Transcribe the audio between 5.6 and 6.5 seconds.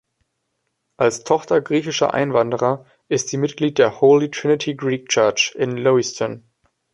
Lewiston.